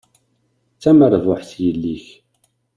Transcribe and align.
D 0.75 0.79
tamerbuḥt 0.81 1.49
yelli-k. 1.63 2.05